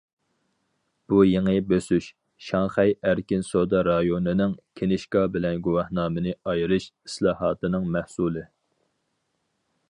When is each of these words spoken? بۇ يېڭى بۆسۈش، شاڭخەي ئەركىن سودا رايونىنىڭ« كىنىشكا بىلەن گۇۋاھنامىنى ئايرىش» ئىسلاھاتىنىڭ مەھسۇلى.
بۇ 1.11 1.17
يېڭى 1.31 1.51
بۆسۈش، 1.71 2.07
شاڭخەي 2.45 2.93
ئەركىن 3.09 3.45
سودا 3.49 3.83
رايونىنىڭ« 3.89 4.55
كىنىشكا 4.81 5.23
بىلەن 5.37 5.61
گۇۋاھنامىنى 5.69 6.35
ئايرىش» 6.53 6.89
ئىسلاھاتىنىڭ 6.91 7.87
مەھسۇلى. 7.99 8.47